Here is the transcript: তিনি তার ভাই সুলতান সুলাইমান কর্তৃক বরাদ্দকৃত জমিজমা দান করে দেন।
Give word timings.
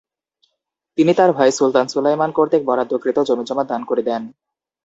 তিনি 0.97 1.11
তার 1.13 1.31
ভাই 1.31 1.49
সুলতান 1.51 1.85
সুলাইমান 1.87 2.31
কর্তৃক 2.31 2.61
বরাদ্দকৃত 2.65 3.17
জমিজমা 3.29 3.63
দান 3.63 3.81
করে 3.85 4.01
দেন। 4.01 4.21